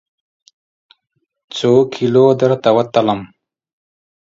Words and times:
څوکیلو 1.55 2.25
درته 2.41 2.69
وتلم؟ 2.77 3.19